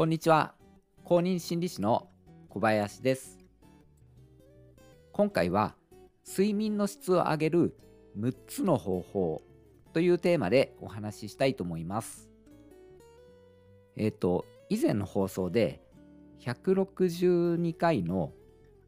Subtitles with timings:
[0.00, 0.54] こんにちは。
[1.04, 2.08] 公認心理師の
[2.48, 3.38] 小林です。
[5.12, 5.74] 今回は
[6.26, 7.76] 睡眠の質を上げる
[8.18, 9.42] 6つの方法
[9.92, 12.30] というテーマでお話ししたいと思います。
[13.94, 15.82] えっ、ー、と以前の放送で
[16.38, 18.32] 162回の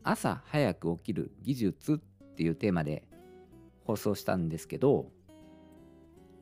[0.02, 3.06] 朝早く起きる技術っていうテーマで
[3.84, 5.10] 放送したんですけど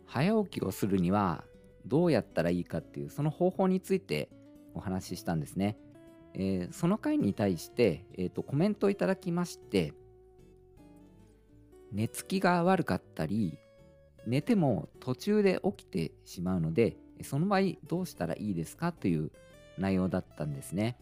[0.06, 1.42] 早起きをするには
[1.86, 4.28] どうやったらいいかっていうその方法について
[4.74, 5.76] お話ししたんですね。
[6.34, 9.94] えー、その回に対して、えーと、コメントをいただきまして
[11.92, 13.58] 寝つきが悪かったり
[14.26, 19.32] 寝ても途中で起きてしまうのでその場合どうしたらいいですかという
[19.76, 20.96] 内容だったんですね。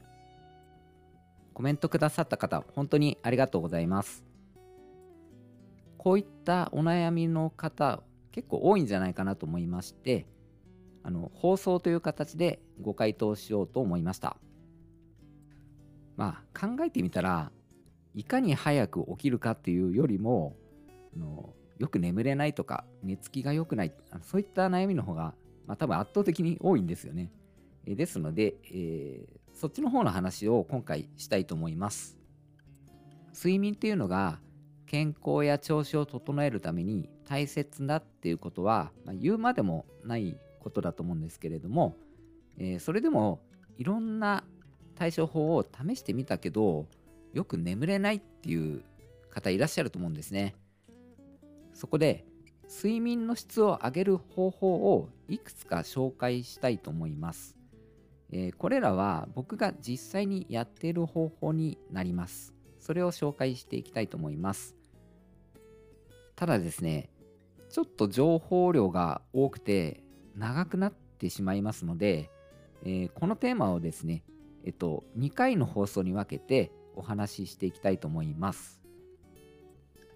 [1.53, 4.25] コメントくださった方本当にありがとうございます。
[5.97, 10.27] こういったお悩みの方結構多いんじゃないかなと思いまして
[11.09, 14.37] あの放送という形でご回答しようと思いました。
[16.19, 17.51] まあ考えてみたら
[18.15, 20.55] いかに早く起きるかっていうよりも
[21.17, 25.33] あのよく眠れないとか寝つきが良くないそういった悩みの方が、
[25.67, 27.33] まあ、多分圧倒的に多いんですよね。
[27.87, 32.19] えですので、えー、そっちの方の話を今回したいと思います。
[33.35, 34.41] 睡眠っていうのが
[34.85, 40.37] 健康や調子を整えるために大切だっていうことは、まあ、言うまでもない
[40.69, 41.97] ことだと思うんですけれども、
[42.59, 43.41] えー、それでも
[43.79, 44.45] いろんな
[44.95, 46.87] 対処法を試してみたけど
[47.33, 48.83] よく眠れないっていう
[49.31, 50.55] 方いらっしゃると思うんですね。
[51.73, 52.27] そこで
[52.69, 57.57] 睡眠の質を上げる方法をいくつか紹介したいと思います、
[58.31, 62.53] えー、これらは僕が実際にやっている方法になります。
[62.79, 64.77] それを紹介していきたいと思います。
[66.37, 67.11] ただですね
[67.71, 70.03] ちょっと情報量が多くて
[70.39, 72.31] 長くなってしまいますので、
[72.85, 74.23] えー、このテーマをですね、
[74.65, 78.81] えっと、2回の放送に分けてお話ししていきたいと思います。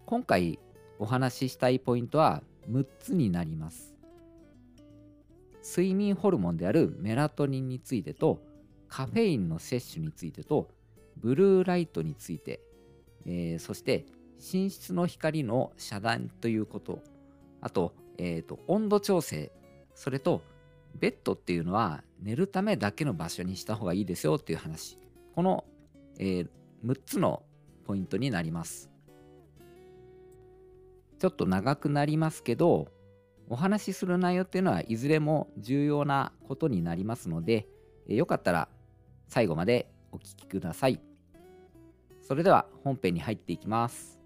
[0.06, 0.58] 今回
[0.98, 3.94] お話ししたいポイントは6つになります。
[5.64, 8.42] 睡眠ホルモンであるメラトニンについてと
[8.88, 10.68] カフェインの摂取についてと
[11.16, 12.60] ブルーライトについて、
[13.24, 14.06] えー、そして
[14.52, 17.00] 寝室の光の遮断ということ
[17.60, 19.52] あと,、えーと温度調整
[19.94, 20.42] それと
[20.94, 24.98] ベッドっていうのは寝るためだけの場所にした方がいいですよっていう話。
[25.34, 25.64] この、
[26.18, 26.48] えー、
[26.84, 27.42] 6つの
[27.84, 28.90] ポイントになります。
[31.18, 32.88] ちょっと長くなりますけど
[33.48, 37.68] お話しする内容っていうのはいずれも重要なことになりますので、
[38.08, 38.68] えー、よかったら
[39.28, 41.00] 最後までお聞きください。
[42.20, 44.20] それでは本編に入っていきます。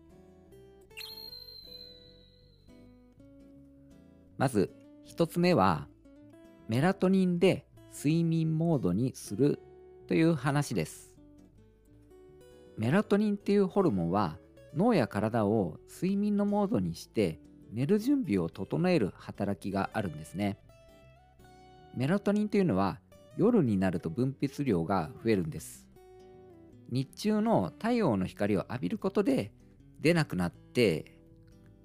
[4.39, 4.71] まず
[5.17, 5.89] 1つ目は
[6.69, 9.59] メラトニンで睡眠モードにする
[10.09, 11.15] という話です。
[12.77, 14.37] メラトニンっていうホルモンは
[14.75, 17.41] 脳や体を睡眠のモードにして
[17.73, 20.59] 寝る準備を整える働きがあるんですね。
[21.97, 23.01] メラトニンというのは
[23.39, 25.87] 夜になると分泌量が増えるんです。
[26.91, 29.51] 日中の太陽の光を浴びることで
[29.99, 31.17] 出なくなって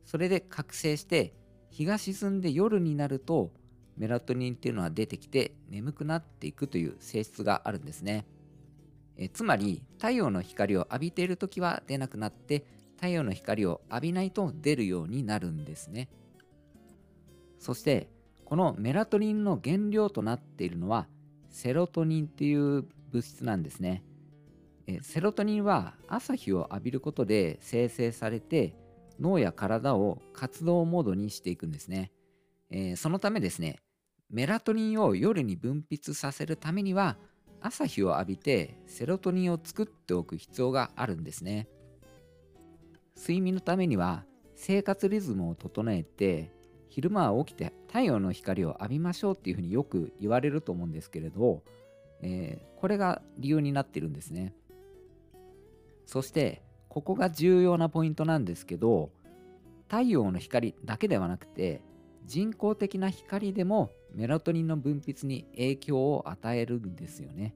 [0.03, 1.34] それで覚醒して
[1.72, 3.52] 日が沈んで夜になると
[3.98, 8.26] メラトニンっていうのは出てきて眠くなっていくという性質があるんですね。
[9.18, 12.66] えつまり太陽の光を浴びている時は出なくなって
[12.96, 16.09] 太陽の光を浴びないと出るようになるんですね。
[17.59, 18.09] そして
[18.46, 21.08] このメラトニンの原料となっているのは
[21.50, 24.03] セロトニンっていう物質なんですね。
[24.88, 28.74] えセロトニンは朝日を浴びることで生成されて
[29.22, 32.12] 脳や体を活動モードにしていくんですね。
[32.70, 33.80] えー、そのためですね、
[34.30, 37.18] メラトニンを夜に分泌させるためには、
[37.62, 41.68] 朝日を浴びてセロトニンを作っておく必要があるんですね。
[43.16, 46.52] 睡眠のためには生活リズムを整えて
[46.90, 51.64] 昼間は起きて太陽の光を浴びましょうっていうふうによく言われると思うんですけれど、
[52.22, 54.56] えー、これが理由になってるんですね。
[56.08, 59.11] そしてここが重要なポイントなんですけど
[59.88, 61.82] 太陽の光だけではなくて
[62.26, 67.55] 人工的な光でもメラトニンの分泌に影響を与えるんですよね。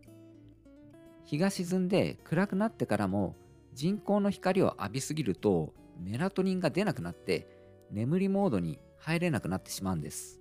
[1.25, 3.35] 日が沈んで暗くなってからも
[3.73, 7.45] 人工の光を浴びすぎるとメラトニンが出なくなって
[7.91, 10.39] 眠りモードに入れなくなってしまうんです。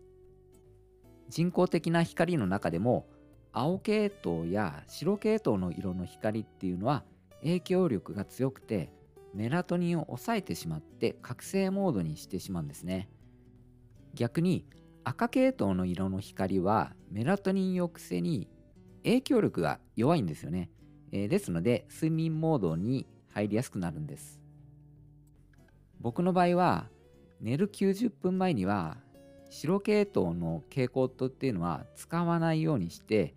[1.28, 3.08] 人工的な光の中でも
[3.52, 7.02] 青系統や白系統の色の光っていうのは
[7.44, 8.92] 影響力が強くて
[9.32, 13.08] メラトニンを抑えてしまって覚醒モードにしてしまうんですね
[14.14, 14.66] 逆に
[15.04, 18.48] 赤系統の色の光はメラトニン抑制に
[19.04, 20.70] 影響力が弱いんですよね。
[21.12, 24.40] えー、ですので、睡眠モードに入りやすくなるんです。
[26.00, 26.88] 僕の場合は、
[27.40, 28.96] 寝る90分前には
[29.50, 33.34] 白系統の蛍光灯っていうのは使わないようにして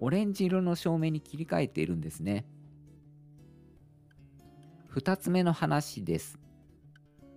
[0.00, 2.46] オレンジ色の照明に切り替えているんですね
[4.96, 6.38] 2つ目の話です。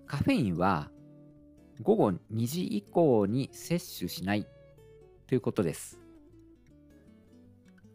[0.06, 0.90] カフェインは
[1.82, 4.48] 午後2時以降に摂取しない。
[5.28, 6.00] ということです。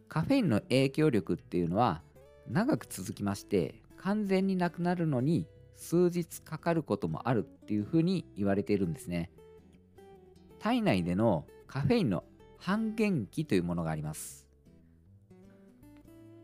[0.07, 2.03] カフェインの影響力っていうのは
[2.47, 5.47] 長く続きまして完全になくなるのに
[5.77, 9.31] 数日かかることもあるっていうふうに言われているんですね。
[10.59, 12.23] 体内でのカフェインの
[12.59, 14.44] 半減期というものがあります。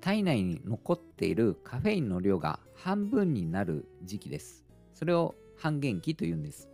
[0.01, 4.65] 体内に残っているカフェインの量が半分になる時期です。
[4.95, 6.71] それを半減期というんです。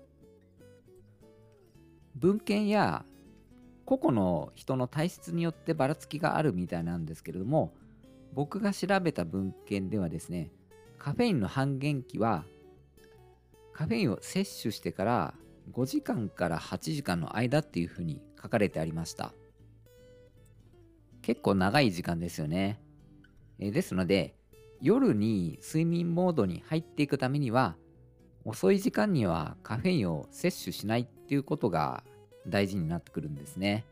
[2.14, 3.04] 文献や
[3.84, 7.74] 個々の人の体質によってばらつきがあるみたいなんですけれども
[8.32, 10.50] 僕が調べた文献ではですね
[10.98, 12.44] カフェインの半減期は
[13.72, 15.34] カフェインを摂取してから
[15.72, 19.32] 5時間から8時間の間っていうふうに書かれてありました。
[21.22, 22.80] 結構長い時間ですよね、
[23.58, 24.34] えですので
[24.80, 27.76] 夜に睡眠モードに入っていくためには
[28.44, 32.04] 遅い時間にはカフェインを摂取しないっていうことが
[32.46, 33.84] 大事になってくるんですね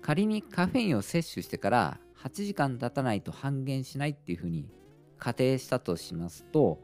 [0.00, 4.68] 仮にカフェインを摂取してから8時間経たないと半減しないっていうふうに
[5.18, 6.78] 仮定したとしますと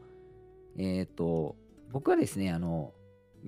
[0.77, 1.55] えっ、ー、と、
[1.91, 2.93] 僕はですね、あの、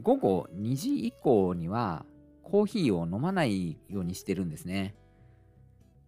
[0.02, 2.06] 午後2時以降には
[2.44, 4.96] コーヒーを飲まないようにしてるんですね。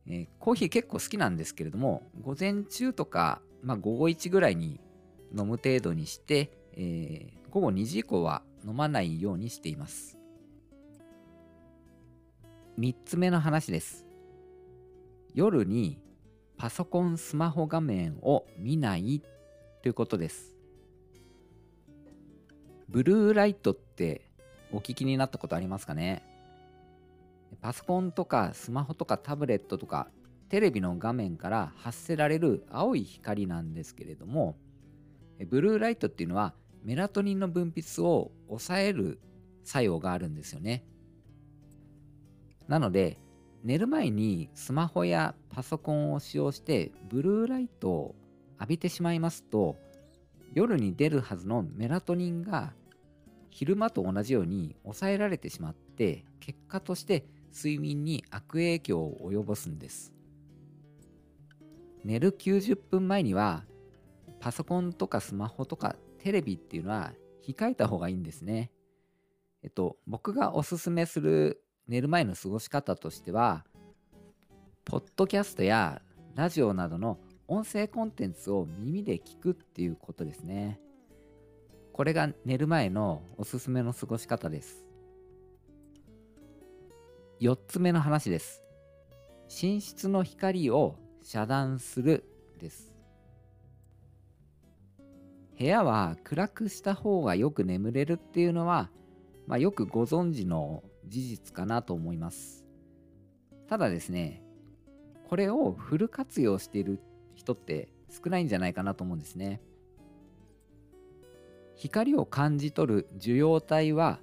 [0.10, 4.80] えー、コーヒー結構好きなんですけれども、午前中とか、まあ、午後1ぐらいに
[5.38, 10.18] 飲む程度にして、えー、午後2時以降は飲まないようにしています。
[12.80, 14.06] 3つ目の話です。
[15.36, 16.00] 夜に
[16.58, 19.22] パソコン、スマホ画面を見ない
[19.82, 20.56] ということです。
[22.90, 24.30] ブルーライトって
[24.72, 26.24] お聞きになったことありますかね？
[27.62, 30.10] パソコンとかスマホとかタブレットとか
[30.50, 34.58] テレビの画面から発せられる青い光なんですけれども
[35.50, 36.54] ブルーライトっていうのは
[36.84, 39.20] メラトニンの分泌を抑える
[39.64, 40.84] 作用があるんですよね。
[42.68, 43.18] なので
[43.64, 48.16] 寝る前にスマホやパソコンを使用してブルーライトを
[48.60, 49.76] 浴びてしまいますと
[50.54, 52.74] 夜に出るはずのメラトニンが
[53.50, 60.14] 昼間と同じように抑えられてしまって結果として睡眠に悪影響を及ぼすんです
[62.04, 63.66] 寝る90分前には
[64.40, 67.14] パソコンとかスマホとかテレビっていうのは
[67.46, 68.72] 控えた方がいいんですね
[69.64, 73.66] えっと僕がおすすめする寝る前の過ごし方としては
[74.86, 76.02] ポッドキャストや
[76.36, 80.80] ラジオなどの音声コンテンツを耳で聞くっていうことですね。
[81.94, 84.89] これが寝る前のおすすめの過ごし方です。
[87.42, 88.62] 4つ目の話です。
[89.62, 92.26] 寝室の光を遮断する
[92.60, 92.94] です。
[95.58, 98.90] 部屋は暗くした方がよく眠れるっていうのは、
[99.48, 102.66] まあ、よくご存知の事実かなと思います。
[103.70, 104.44] ただですね、
[105.30, 107.00] これをフル活用している
[107.36, 109.62] 人って少ないんじゃないかなと思うんですね。
[111.78, 114.20] 光を感じ取る受容体は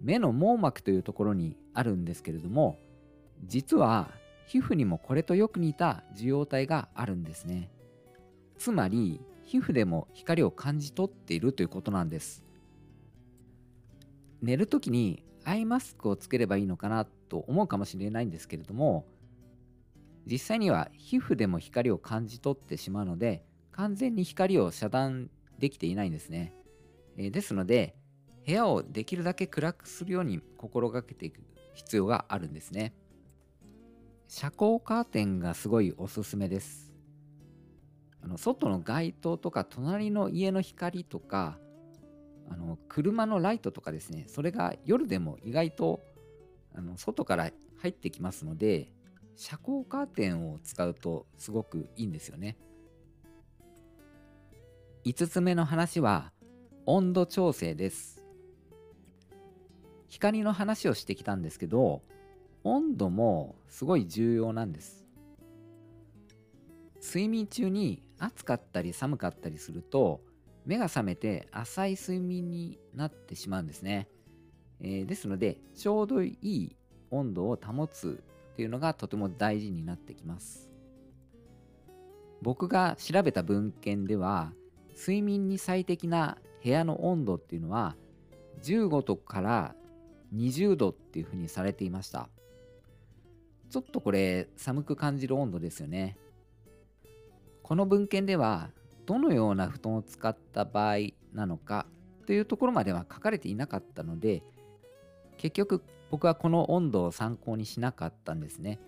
[0.00, 2.78] 目の網膜というところにあるんですけれども
[3.44, 4.10] 実は
[4.46, 7.70] 皮膚にもこれとよく似た受容体があるんですね。
[8.58, 12.44] つまり皮膚でも光を感じ取っているということなんです。
[14.42, 19.06] 寝るときにアイマスクをつければいいのかなと思うかもしれないんですけれども
[20.26, 26.54] 実際には皮膚でも光を感じ取ってしまうので完全に光を遮断できていないんですね、
[27.16, 27.94] え、ですので
[28.46, 31.40] 部屋をできるだけ暗くするように心がけていく
[31.74, 32.94] 必要があるんですね
[34.28, 36.92] 遮光カーテンがすごいおすすめです
[38.22, 41.58] あの外の街灯とか隣の家の光とか
[42.50, 46.00] あの車のライトとかですねそれが夜でも意外と
[46.74, 48.90] あの外から入ってきますので
[49.36, 52.58] 遮光カーテンを使うとすごくいいんですよね。
[55.06, 56.30] 5つ目の話は
[56.84, 58.19] 温度調整です。
[60.10, 62.02] 光の話をしてきたんですけど
[62.62, 65.06] 温度もすごい重要なんです。
[67.02, 70.20] 睡眠中に暑かったり寒かったりすると
[70.66, 74.08] 目が覚めて浅い睡眠になってしまうんですね。
[74.80, 76.76] えー、ですのでちょうどいい
[77.10, 80.70] 温度を保つっていうのがとても大事になってきます
[82.42, 84.52] 僕が調べた文献では
[84.96, 87.96] 睡眠に最適な部屋の温度っていうのは
[88.62, 89.74] 15度から
[90.34, 92.28] 20度っていうふうにされていました。
[93.70, 96.16] ちょっとこれ寒く感じる温度ですよね。
[97.62, 98.70] この文献では
[99.06, 100.96] どのような布団を使った場合
[101.32, 101.86] なのか
[102.26, 104.42] というところまでは書かれていなかったので
[105.36, 108.80] 結局僕はこの温度を参考にしなかったんですね。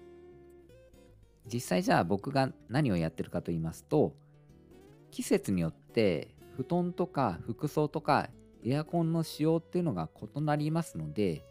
[1.53, 4.15] 実際じゃあ僕が何をやってるかと言いますと
[5.11, 8.31] 季節によって布団とか服装とか
[8.64, 11.45] エアコンの使用っていうのが異なりますので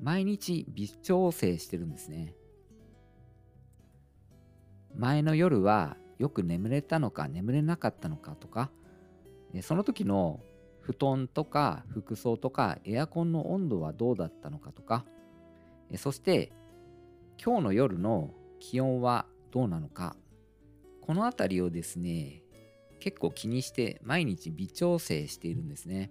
[0.00, 2.34] 毎日微調整してるんですね。
[4.94, 8.70] 前の夜はよく眠れたのか眠れなかったのかとか
[9.62, 10.40] その時の
[10.80, 15.04] 布団とか服装とかエアコンの温度はどうだったのかとか
[15.96, 16.52] そして
[17.42, 20.16] 今日の夜の気温はどうなのか
[21.00, 22.42] この辺りをですね
[23.00, 26.10] 結構気にして毎日微調整しているんですね。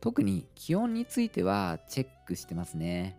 [0.00, 3.18] 特に気温についてはチェックしてますね。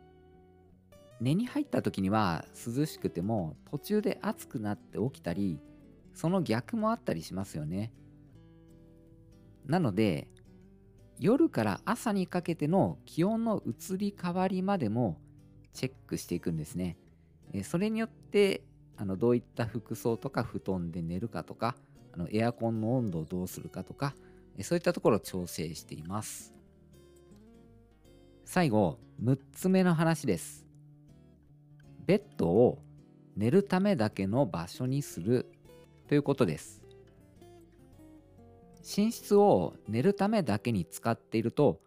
[1.19, 5.59] 寝に入った時には涼しくても途中で暑くなって起きたり
[6.13, 7.91] その逆もあったりしますよね。
[9.65, 10.27] なので
[11.19, 15.19] 夜から朝にかけての気温の移り変わりまでも
[15.73, 16.97] チェックしていくんですね。
[17.63, 18.63] それによって
[18.97, 21.75] あのどういった服装とか布団で寝るかとか
[22.15, 24.15] あのエアコンの温度をどうするかとか
[24.61, 26.53] そういったところを調整しています。
[28.45, 30.65] 最後6つ目の話です。
[32.05, 32.79] ベッドを
[33.35, 35.51] 寝るためだけの場所にする
[36.07, 36.81] ということです。
[38.97, 41.81] 寝室を寝るためだけに使っていると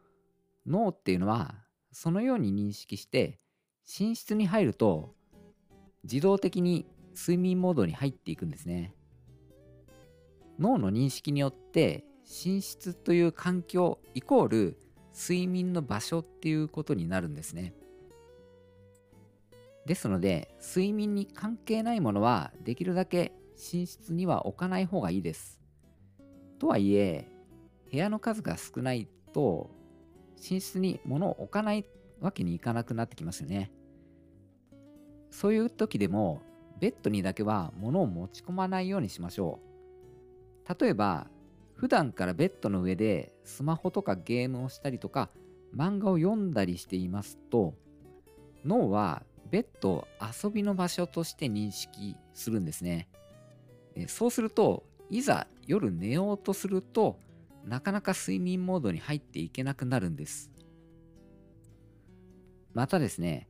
[0.67, 1.55] 脳っていうのは
[1.93, 3.39] そのように認識して
[3.99, 5.15] 寝室に入ると
[6.03, 8.95] 自動的に睡眠モードに入っていくんですね。
[10.59, 14.79] 脳の認識によって寝室という環境イコール
[15.15, 17.75] 睡眠の場所っていうことになるんですね。
[19.87, 23.33] ですので睡眠に関係ないものはできるだけ
[23.73, 25.61] 寝室には置かない方がいいです。
[26.59, 27.27] とはいえ
[27.91, 29.71] 部屋の数が少ないと
[30.51, 31.87] 寝室に物を置かない
[32.21, 33.73] わけにいかなくなってきますよね。
[35.31, 36.43] そういう時でも
[36.81, 39.68] ベッドにだけは物を持ち込まないようにしましょう。
[40.69, 41.29] 例えば
[41.75, 45.31] 普段からベッドの上でスマホとかゲームをしたりとか
[45.77, 47.75] 漫画を読んだりしていますと
[48.65, 53.09] 脳はベッドを遊びの場所として認識するんですね。
[54.09, 57.19] そうするといざ夜寝ようとすると
[57.65, 60.51] なかなか睡眠モードに入っていけなくなるんです。
[62.75, 63.49] またですね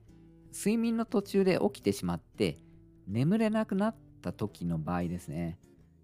[0.52, 2.58] 睡眠の途中で起きてしまって
[3.06, 5.58] 眠れなくなった時の場合ですね、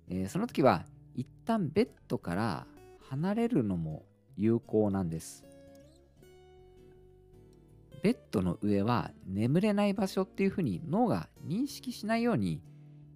[0.09, 2.67] え、その時は一旦ベッドから
[3.09, 4.05] 離れるのも
[4.37, 5.45] 有効なんです
[8.03, 12.61] ベッドの上は眠れない場所っていうふうに脳が認識しないように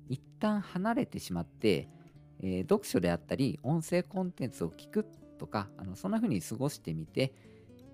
[0.09, 1.89] 一旦離れてしまって、
[2.41, 5.07] えー、読書であったり音声コンテンツを聞く
[5.39, 7.35] とかあのそんなふうに過ごしてみて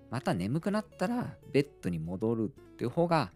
[0.09, 3.31] また眠くなったらベッドに戻るっていう方が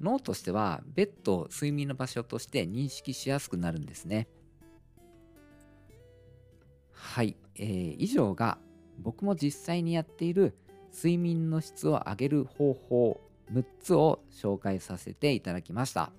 [0.00, 4.28] 脳としてはベッドを睡眠の場所として認識しやすくなるんですね。
[7.16, 8.58] はい、えー、以上が
[8.98, 10.54] 僕も実際にやっている
[10.94, 13.20] 睡眠の質を上げる方法
[13.54, 16.12] 6つを紹介させていただきました。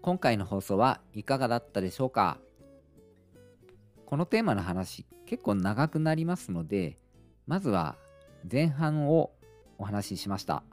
[0.00, 2.38] 今回の放送はいかがだったでしょうか？
[4.04, 6.98] このテーマの話結構長くなりますので
[7.46, 7.94] まずは
[8.50, 9.30] 前半を
[9.78, 10.64] お話ししました。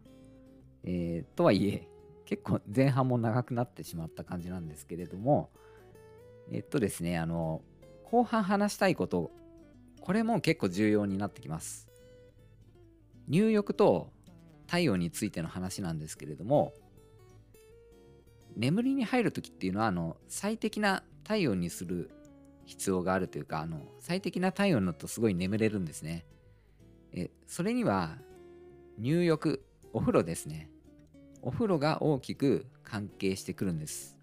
[0.83, 1.87] えー、とはいえ、
[2.29, 5.49] 結構前半も長くなってしまった感じなんですけれども、
[6.51, 7.63] えっとですね、あの、
[8.03, 9.31] 後半話したいこと、
[9.99, 11.89] これも結構重要になってきます。
[13.27, 14.13] 入浴と
[14.67, 16.71] 体温についての話なんですけれども、
[18.55, 22.11] 眠りに入る時っていうのは、あの、最適な体温にする
[22.65, 26.27] 必要があるというか、あの、最適な体温のとすごい眠れるんですね。
[27.11, 28.19] えそれには
[28.99, 30.69] 入浴お風呂ですね
[31.41, 34.17] お風呂が大きく関係してくるんです、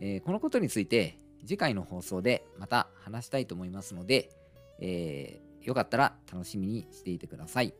[0.00, 4.30] えー、このことについて次回の放送でまた話したいと思いますので、
[4.78, 7.72] えー、よかったら楽しみにしていてください。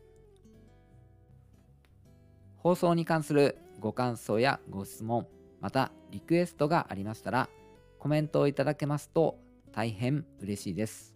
[2.57, 5.27] 放送に関するご感想やご質問
[5.59, 7.49] またリクエストがありましたら
[7.97, 9.39] コメントをいただけますと
[9.71, 11.15] 大変嬉しいです。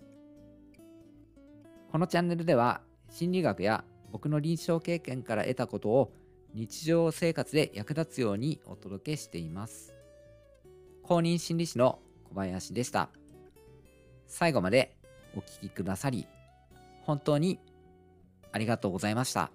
[1.91, 6.13] このチャンネルでは心理学や僕の臨床経験から得たことを
[6.55, 9.93] 日常生活で役立つようにお届けしています
[11.03, 13.09] 公認心理師の小林でした
[14.25, 14.95] 最後まで
[15.35, 16.27] お聴きくださり
[17.03, 17.59] 本当に
[18.53, 19.51] ありがとうございました。